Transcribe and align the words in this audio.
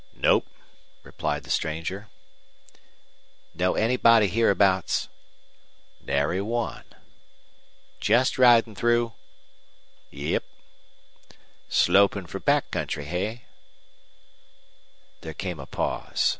"Nope," 0.15 0.47
replied 1.03 1.43
the 1.43 1.51
stranger. 1.51 2.09
"Know 3.53 3.75
anybody 3.75 4.25
hereabouts?" 4.29 5.09
"Nary 6.03 6.41
one." 6.41 6.85
"Jest 7.99 8.39
ridin' 8.39 8.73
through?" 8.73 9.13
"Yep." 10.09 10.43
"Slopin' 11.69 12.25
fer 12.25 12.39
back 12.39 12.71
country, 12.71 13.05
eh?" 13.09 13.37
There 15.21 15.35
came 15.35 15.59
a 15.59 15.67
pause. 15.67 16.29